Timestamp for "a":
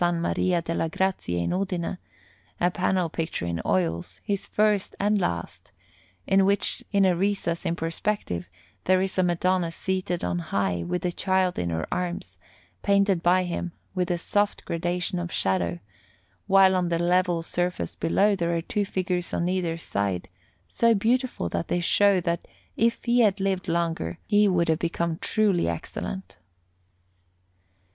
2.59-2.71, 7.05-7.15, 9.19-9.21, 14.09-14.17